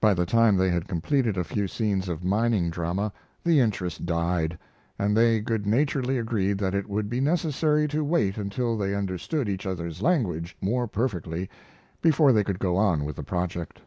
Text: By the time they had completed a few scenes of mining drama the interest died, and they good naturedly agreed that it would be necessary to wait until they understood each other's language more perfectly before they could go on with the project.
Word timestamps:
By 0.00 0.14
the 0.14 0.24
time 0.24 0.56
they 0.56 0.70
had 0.70 0.88
completed 0.88 1.36
a 1.36 1.44
few 1.44 1.68
scenes 1.68 2.08
of 2.08 2.24
mining 2.24 2.70
drama 2.70 3.12
the 3.44 3.60
interest 3.60 4.06
died, 4.06 4.56
and 4.98 5.14
they 5.14 5.40
good 5.40 5.66
naturedly 5.66 6.16
agreed 6.16 6.56
that 6.56 6.74
it 6.74 6.88
would 6.88 7.10
be 7.10 7.20
necessary 7.20 7.86
to 7.88 8.02
wait 8.02 8.38
until 8.38 8.78
they 8.78 8.94
understood 8.94 9.46
each 9.46 9.66
other's 9.66 10.00
language 10.00 10.56
more 10.62 10.86
perfectly 10.88 11.50
before 12.00 12.32
they 12.32 12.44
could 12.44 12.58
go 12.58 12.76
on 12.78 13.04
with 13.04 13.16
the 13.16 13.22
project. 13.22 13.82